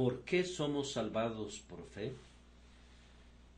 [0.00, 2.14] ¿Por qué somos salvados por fe?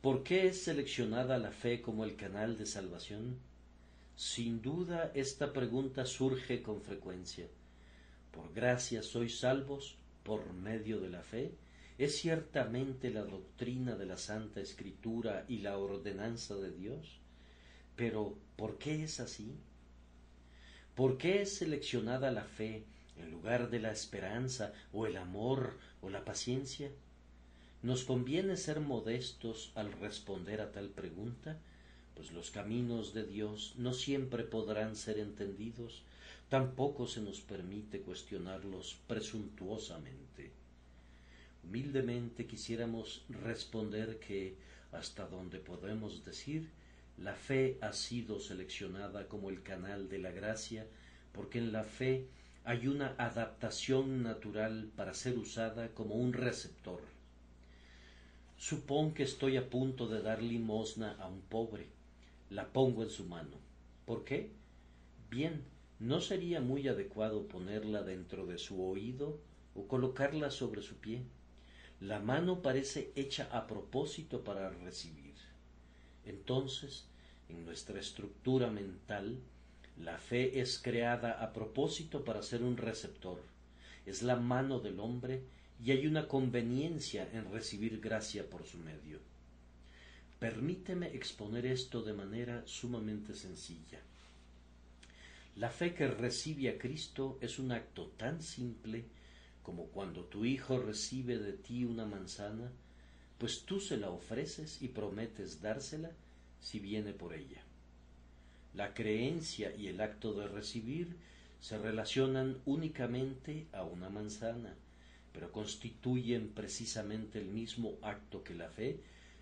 [0.01, 3.37] ¿Por qué es seleccionada la fe como el canal de salvación?
[4.17, 7.47] Sin duda esta pregunta surge con frecuencia.
[8.33, 11.53] ¿Por gracia sois salvos por medio de la fe?
[11.97, 17.21] ¿Es ciertamente la doctrina de la Santa Escritura y la ordenanza de Dios?
[17.95, 19.55] Pero, ¿por qué es así?
[20.93, 22.83] ¿Por qué es seleccionada la fe
[23.17, 26.91] en lugar de la esperanza o el amor o la paciencia?
[27.81, 31.57] ¿Nos conviene ser modestos al responder a tal pregunta?
[32.15, 36.03] Pues los caminos de Dios no siempre podrán ser entendidos,
[36.49, 40.51] tampoco se nos permite cuestionarlos presuntuosamente.
[41.63, 44.55] Humildemente quisiéramos responder que,
[44.91, 46.69] hasta donde podemos decir,
[47.17, 50.85] la fe ha sido seleccionada como el canal de la gracia,
[51.31, 52.27] porque en la fe
[52.65, 57.01] hay una adaptación natural para ser usada como un receptor.
[58.57, 61.87] Supón que estoy a punto de dar limosna a un pobre.
[62.49, 63.57] La pongo en su mano.
[64.05, 64.51] ¿Por qué?
[65.29, 65.65] Bien,
[65.99, 69.39] ¿no sería muy adecuado ponerla dentro de su oído
[69.75, 71.23] o colocarla sobre su pie?
[71.99, 75.35] La mano parece hecha a propósito para recibir.
[76.25, 77.07] Entonces,
[77.49, 79.39] en nuestra estructura mental,
[79.97, 83.41] la fe es creada a propósito para ser un receptor.
[84.05, 85.43] Es la mano del hombre
[85.83, 89.19] y hay una conveniencia en recibir gracia por su medio.
[90.39, 94.01] Permíteme exponer esto de manera sumamente sencilla.
[95.55, 99.05] La fe que recibe a Cristo es un acto tan simple
[99.61, 102.71] como cuando tu hijo recibe de ti una manzana,
[103.37, 106.11] pues tú se la ofreces y prometes dársela
[106.59, 107.63] si viene por ella.
[108.73, 111.15] La creencia y el acto de recibir
[111.59, 114.73] se relacionan únicamente a una manzana,
[115.31, 118.99] pero constituyen precisamente el mismo acto que la fe,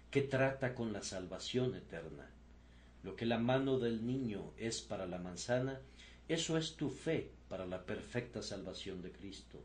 [0.10, 2.30] que trata con la salvación eterna.
[3.04, 5.80] Lo que la mano del niño es para la manzana,
[6.28, 9.60] eso es tu fe para la perfecta salvación de Cristo.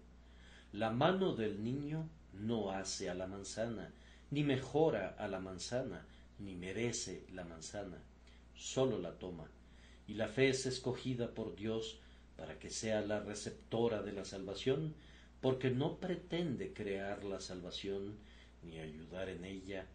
[0.72, 3.90] La mano del niño no hace a la manzana,
[4.30, 6.06] ni mejora a la manzana,
[6.38, 7.98] ni merece la manzana,
[8.56, 9.48] sólo la toma,
[10.08, 11.98] y la fe es escogida por Dios
[12.36, 14.94] para que sea la receptora de la salvación,
[15.40, 18.16] porque no pretende crear la salvación
[18.62, 19.86] ni ayudar en ella,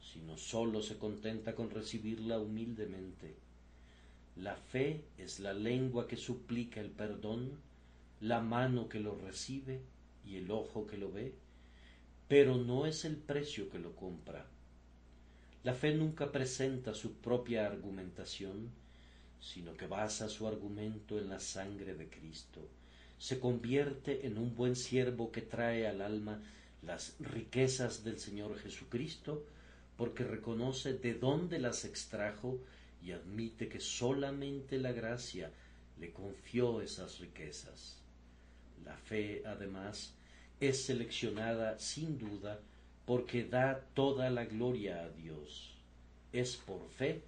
[0.00, 3.34] sino sólo se contenta con recibirla humildemente.
[4.36, 7.58] La fe es la lengua que suplica el perdón,
[8.20, 9.80] la mano que lo recibe
[10.24, 11.34] y el ojo que lo ve,
[12.28, 14.46] pero no es el precio que lo compra,
[15.62, 18.70] la fe nunca presenta su propia argumentación,
[19.40, 22.66] sino que basa su argumento en la sangre de Cristo.
[23.18, 26.40] Se convierte en un buen siervo que trae al alma
[26.82, 29.44] las riquezas del Señor Jesucristo,
[29.98, 32.58] porque reconoce de dónde las extrajo
[33.02, 35.50] y admite que solamente la gracia
[35.98, 37.98] le confió esas riquezas.
[38.82, 40.14] La fe, además,
[40.58, 42.60] es seleccionada sin duda
[43.10, 45.74] porque da toda la gloria a Dios.
[46.32, 47.22] Es por fe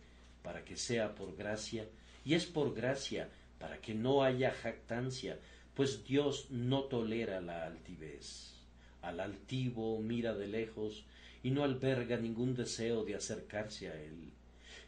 [0.45, 1.89] para que sea por gracia,
[2.25, 3.29] y es por gracia
[3.59, 5.41] para que no haya jactancia,
[5.75, 8.53] pues Dios no tolera la altivez.
[9.01, 11.05] Al altivo mira de lejos
[11.43, 14.31] y no alberga ningún deseo de acercarse a él.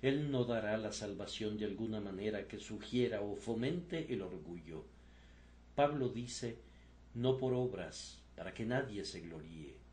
[0.00, 4.84] Él no dará la salvación de alguna manera que sugiera o fomente el orgullo.
[5.75, 6.56] Pablo dice,
[7.15, 9.84] no por obras, para que nadie se gloríe.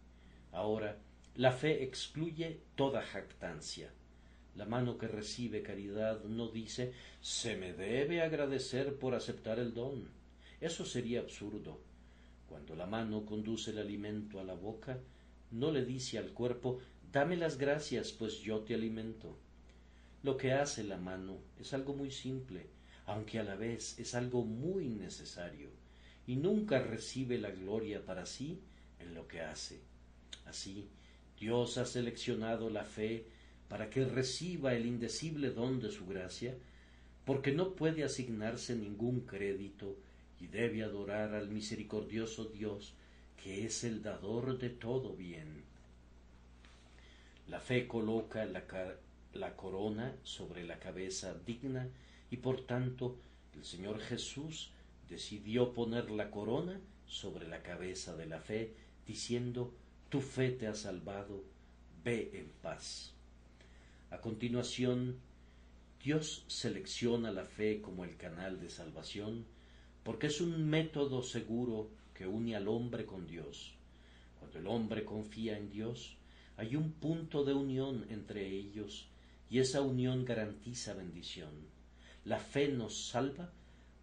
[0.52, 0.98] Ahora,
[1.36, 3.90] la fe excluye toda jactancia.
[4.56, 10.10] La mano que recibe caridad no dice se me debe agradecer por aceptar el don.
[10.60, 11.80] Eso sería absurdo.
[12.50, 15.00] Cuando la mano conduce el alimento a la boca,
[15.52, 16.80] no le dice al cuerpo
[17.12, 19.36] dame las gracias, pues yo te alimento.
[20.24, 22.68] Lo que hace la mano es algo muy simple,
[23.06, 25.70] aunque a la vez es algo muy necesario,
[26.28, 28.60] y nunca recibe la gloria para sí
[29.00, 29.91] en lo que hace.
[30.52, 30.90] Así,
[31.40, 33.24] Dios ha seleccionado la fe
[33.70, 36.58] para que reciba el indecible don de su gracia,
[37.24, 39.96] porque no puede asignarse ningún crédito
[40.42, 42.96] y debe adorar al misericordioso Dios,
[43.42, 45.64] que es el dador de todo bien.
[47.48, 48.66] La fe coloca la,
[49.34, 51.88] la corona sobre la cabeza digna
[52.30, 53.16] y por tanto
[53.56, 54.72] el Señor Jesús
[55.10, 56.78] decidió poner la corona
[57.08, 58.74] sobre la cabeza de la fe,
[59.08, 59.74] diciendo
[60.12, 61.42] tu fe te ha salvado,
[62.04, 63.14] ve en paz.
[64.10, 65.16] A continuación,
[66.04, 69.46] Dios selecciona la fe como el canal de salvación
[70.04, 73.72] porque es un método seguro que une al hombre con Dios.
[74.38, 76.18] Cuando el hombre confía en Dios,
[76.58, 79.08] hay un punto de unión entre ellos
[79.50, 81.52] y esa unión garantiza bendición.
[82.26, 83.50] La fe nos salva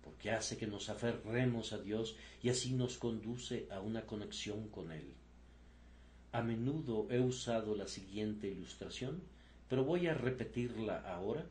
[0.02, 4.90] porque hace que nos aferremos a Dios y así nos conduce a una conexión con
[4.90, 5.12] Él.
[6.32, 9.22] A menudo he usado la siguiente ilustración,
[9.68, 11.44] pero voy a repetirla ahora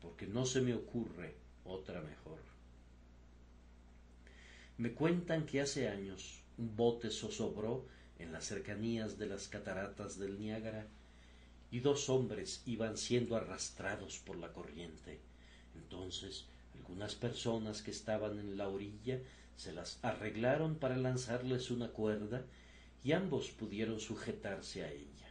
[0.00, 1.34] porque no se me ocurre
[1.64, 2.38] otra mejor.
[4.78, 7.84] Me cuentan que hace años un bote zozobró
[8.18, 10.86] en las cercanías de las cataratas del Niágara
[11.70, 15.18] y dos hombres iban siendo arrastrados por la corriente.
[15.74, 19.18] Entonces algunas personas que estaban en la orilla
[19.56, 22.44] se las arreglaron para lanzarles una cuerda
[23.06, 25.28] y ambos pudieron sujetarse a ella.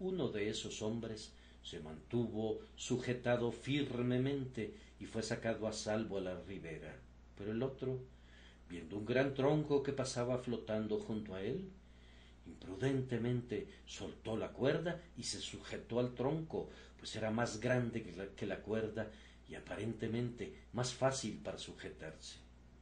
[0.00, 1.32] Uno de esos hombres
[1.62, 6.94] se mantuvo sujetado firmemente y fue sacado a salvo a la ribera,
[7.38, 8.00] pero el otro,
[8.68, 11.70] viendo un gran tronco que pasaba flotando junto a él,
[12.46, 16.68] imprudentemente soltó la cuerda y se sujetó al tronco,
[16.98, 19.10] pues era más grande que la, que la cuerda
[19.48, 22.36] y aparentemente más fácil para sujetarse.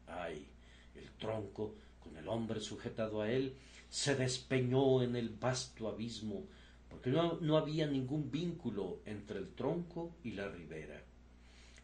[0.08, 0.44] Ay,
[0.96, 3.54] el tronco, con el hombre sujetado a él,
[3.88, 6.44] se despeñó en el vasto abismo,
[6.88, 11.02] porque no, no había ningún vínculo entre el tronco y la ribera.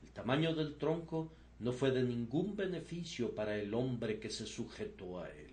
[0.03, 5.21] El tamaño del tronco no fue de ningún beneficio para el hombre que se sujetó
[5.21, 5.51] a él.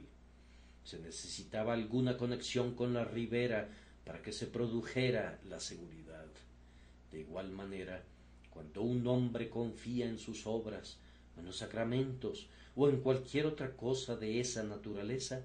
[0.84, 3.70] Se necesitaba alguna conexión con la ribera
[4.06, 6.26] para que se produjera la seguridad.
[7.12, 8.04] De igual manera,
[8.50, 10.98] cuando un hombre confía en sus obras,
[11.38, 15.44] en los sacramentos o en cualquier otra cosa de esa naturaleza,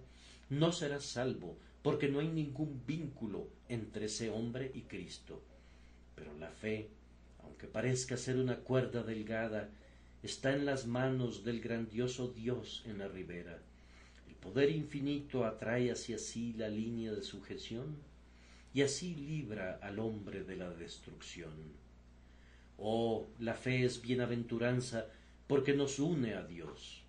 [0.50, 5.43] no será salvo, porque no hay ningún vínculo entre ese hombre y Cristo.
[6.14, 6.88] Pero la fe,
[7.43, 9.69] aunque parezca ser una cuerda delgada,
[10.22, 13.58] está en las manos del grandioso Dios en la ribera.
[14.28, 17.96] El poder infinito atrae hacia sí la línea de sujeción
[18.75, 21.54] y así libra al hombre de la destrucción.
[22.78, 25.06] Oh, la fe es bienaventuranza
[25.46, 27.02] porque nos une a Dios.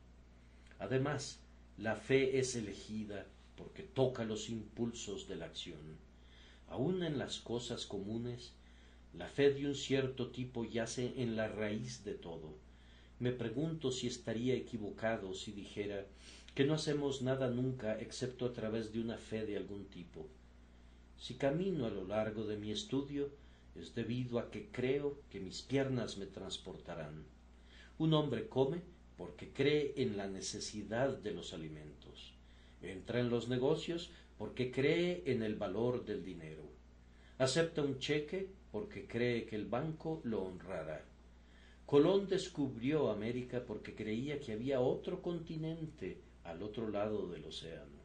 [0.80, 1.40] Además,
[1.78, 5.98] la fe es elegida porque toca los impulsos de la acción.
[6.70, 8.54] Aun en las cosas comunes,
[9.14, 12.56] la fe de un cierto tipo yace en la raíz de todo.
[13.20, 16.06] Me pregunto si estaría equivocado si dijera
[16.56, 20.28] que no hacemos nada nunca excepto a través de una fe de algún tipo.
[21.20, 23.30] Si camino a lo largo de mi estudio,
[23.76, 27.26] es debido a que creo que mis piernas me transportarán.
[28.00, 28.82] Un hombre come
[29.18, 32.34] porque cree en la necesidad de los alimentos.
[32.82, 36.64] Entra en los negocios porque cree en el valor del dinero.
[37.40, 41.04] Acepta un cheque porque cree que el banco lo honrará.
[41.86, 47.98] Colón descubrió América porque creía que había otro continente al otro lado del océano.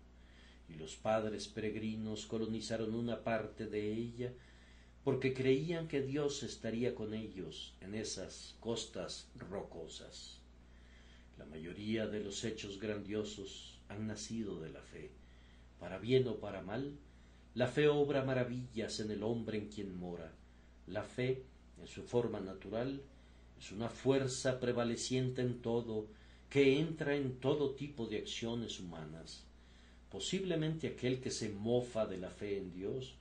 [0.68, 4.32] Y los padres peregrinos colonizaron una parte de ella
[5.04, 10.41] porque creían que Dios estaría con ellos en esas costas rocosas.
[11.38, 15.10] La mayoría de los hechos grandiosos han nacido de la fe.
[15.78, 16.96] Para bien o para mal,
[17.54, 20.32] la fe obra maravillas en el hombre en quien mora.
[20.86, 21.42] La fe,
[21.80, 23.02] en su forma natural,
[23.58, 26.06] es una fuerza prevaleciente en todo,
[26.48, 29.44] que entra en todo tipo de acciones humanas.
[30.10, 33.14] Posiblemente aquel que se mofa de la fe en Dios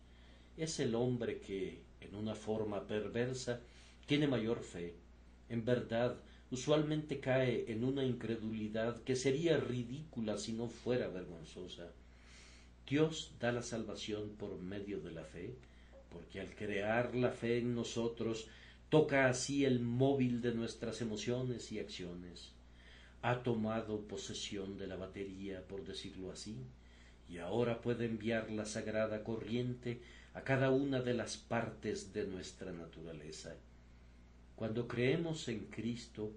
[0.58, 3.62] es el hombre que, en una forma perversa,
[4.06, 4.96] tiene mayor fe.
[5.48, 6.18] En verdad,
[6.52, 11.92] usualmente cae en una incredulidad que sería ridícula si no fuera vergonzosa.
[12.88, 15.56] Dios da la salvación por medio de la fe,
[16.12, 18.48] porque al crear la fe en nosotros,
[18.90, 22.52] toca así el móvil de nuestras emociones y acciones.
[23.22, 26.58] Ha tomado posesión de la batería, por decirlo así,
[27.30, 30.02] y ahora puede enviar la sagrada corriente
[30.34, 33.56] a cada una de las partes de nuestra naturaleza.
[34.56, 36.32] Cuando creemos en Cristo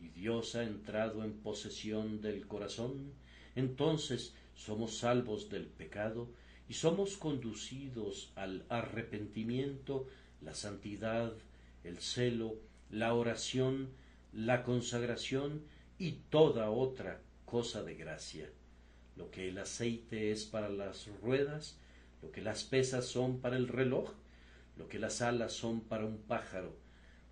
[0.00, 3.12] y Dios ha entrado en posesión del corazón,
[3.56, 6.28] entonces somos salvos del pecado
[6.68, 10.06] y somos conducidos al arrepentimiento,
[10.40, 11.32] la santidad,
[11.82, 12.56] el celo,
[12.90, 13.88] la oración,
[14.32, 15.62] la consagración
[15.98, 18.48] y toda otra cosa de gracia.
[19.16, 21.76] Lo que el aceite es para las ruedas,
[22.22, 24.10] lo que las pesas son para el reloj,
[24.76, 26.74] lo que las alas son para un pájaro,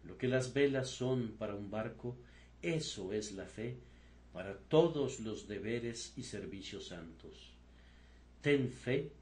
[0.05, 2.17] lo que las velas son para un barco,
[2.61, 3.77] eso es la fe
[4.33, 7.53] para todos los deberes y servicios santos.
[8.41, 9.13] Ten fe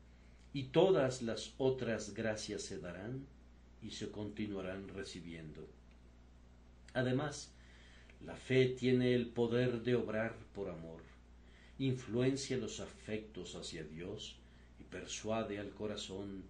[0.52, 3.26] y todas las otras gracias se darán
[3.82, 5.66] y se continuarán recibiendo.
[6.94, 7.52] Además,
[8.24, 11.02] la fe tiene el poder de obrar por amor,
[11.78, 14.36] influencia los afectos hacia Dios
[14.78, 16.44] y persuade al corazón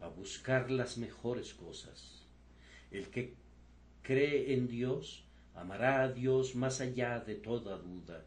[0.00, 2.22] a buscar las mejores cosas.
[2.90, 3.34] El que
[4.06, 5.24] cree en Dios
[5.56, 8.22] amará a Dios más allá de toda duda.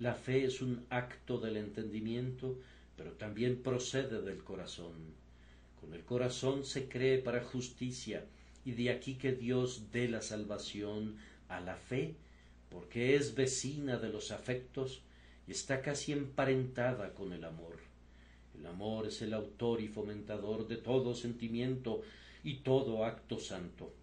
[0.00, 2.58] La fe es un acto del entendimiento,
[2.96, 5.14] pero también procede del corazón.
[5.80, 8.24] Con el corazón se cree para justicia,
[8.64, 11.14] y de aquí que Dios dé la salvación
[11.48, 12.16] a la fe,
[12.68, 15.02] porque es vecina de los afectos
[15.46, 17.78] y está casi emparentada con el amor.
[18.58, 22.02] El amor es el autor y fomentador de todo sentimiento
[22.42, 24.01] y todo acto santo.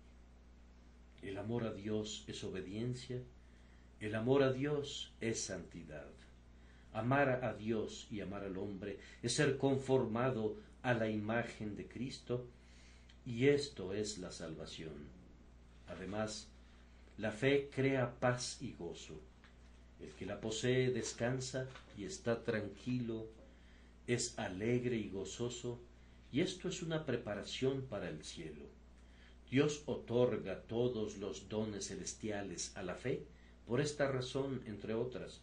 [1.22, 3.22] El amor a Dios es obediencia,
[4.00, 6.08] el amor a Dios es santidad.
[6.94, 12.48] Amar a Dios y amar al hombre es ser conformado a la imagen de Cristo
[13.26, 14.94] y esto es la salvación.
[15.88, 16.48] Además,
[17.18, 19.20] la fe crea paz y gozo.
[20.00, 23.28] El que la posee descansa y está tranquilo,
[24.08, 25.80] es alegre y gozoso,
[26.32, 28.79] y esto es una preparación para el cielo.
[29.50, 33.26] Dios otorga todos los dones celestiales a la fe
[33.66, 35.42] por esta razón, entre otras,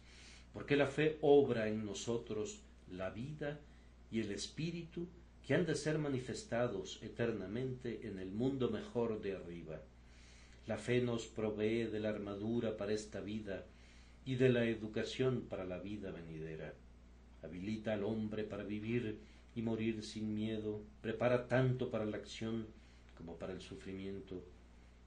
[0.53, 3.59] porque la fe obra en nosotros la vida
[4.09, 5.07] y el espíritu
[5.45, 9.81] que han de ser manifestados eternamente en el mundo mejor de arriba.
[10.67, 13.65] La fe nos provee de la armadura para esta vida
[14.25, 16.73] y de la educación para la vida venidera.
[17.41, 19.19] Habilita al hombre para vivir
[19.55, 22.67] y morir sin miedo, prepara tanto para la acción
[23.17, 24.43] como para el sufrimiento,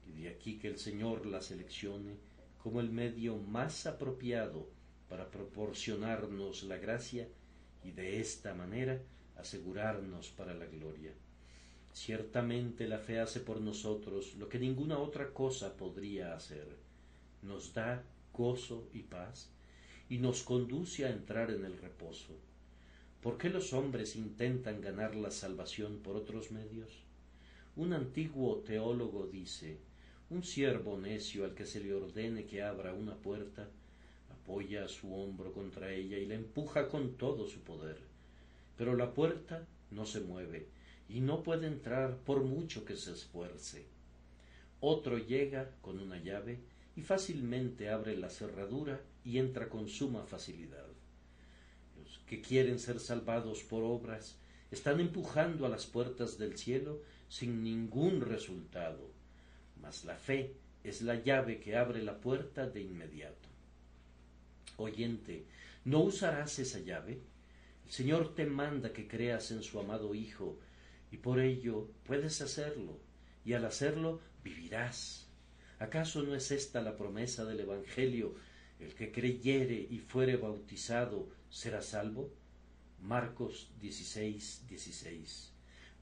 [0.05, 2.17] y de aquí que el Señor la seleccione
[2.61, 4.67] como el medio más apropiado
[5.09, 7.27] para proporcionarnos la gracia
[7.83, 9.01] y de esta manera
[9.37, 11.11] asegurarnos para la gloria.
[11.93, 16.67] Ciertamente la fe hace por nosotros lo que ninguna otra cosa podría hacer.
[17.41, 18.03] Nos da
[18.33, 19.49] gozo y paz
[20.07, 22.37] y nos conduce a entrar en el reposo.
[23.21, 27.03] ¿Por qué los hombres intentan ganar la salvación por otros medios?
[27.75, 29.77] Un antiguo teólogo dice
[30.29, 33.69] un siervo necio al que se le ordene que abra una puerta,
[34.29, 37.97] apoya su hombro contra ella y la empuja con todo su poder.
[38.77, 40.67] Pero la puerta no se mueve
[41.09, 43.85] y no puede entrar por mucho que se esfuerce.
[44.79, 46.59] Otro llega con una llave
[46.95, 50.87] y fácilmente abre la cerradura y entra con suma facilidad.
[51.97, 54.37] Los que quieren ser salvados por obras
[54.71, 57.01] están empujando a las puertas del cielo
[57.31, 59.09] sin ningún resultado,
[59.81, 63.47] mas la fe es la llave que abre la puerta de inmediato.
[64.75, 65.45] Oyente,
[65.85, 67.21] ¿no usarás esa llave?
[67.85, 70.59] El Señor te manda que creas en su amado Hijo,
[71.09, 72.99] y por ello puedes hacerlo,
[73.45, 75.29] y al hacerlo vivirás.
[75.79, 78.35] ¿Acaso no es esta la promesa del Evangelio?
[78.77, 82.29] El que creyere y fuere bautizado será salvo.
[82.99, 85.50] Marcos 16, 16.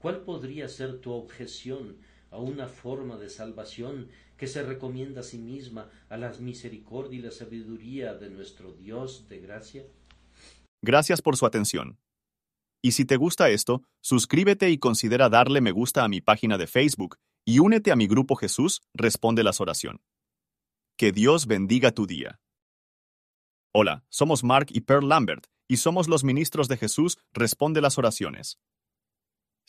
[0.00, 1.98] ¿Cuál podría ser tu objeción
[2.30, 7.22] a una forma de salvación que se recomienda a sí misma a la misericordia y
[7.22, 9.84] la sabiduría de nuestro Dios de gracia?
[10.82, 11.98] Gracias por su atención.
[12.82, 16.66] Y si te gusta esto, suscríbete y considera darle me gusta a mi página de
[16.66, 20.00] Facebook y únete a mi grupo Jesús Responde las Oración.
[20.96, 22.40] Que Dios bendiga tu día.
[23.74, 28.58] Hola, somos Mark y Pearl Lambert y somos los ministros de Jesús Responde las Oraciones.